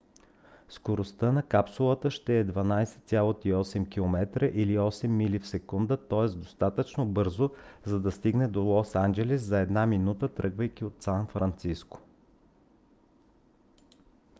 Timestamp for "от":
10.85-11.03